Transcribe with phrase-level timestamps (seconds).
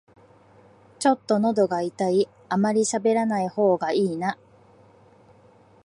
[0.97, 4.35] ちょっとのどが痛い、あまりしゃべらない方がいいな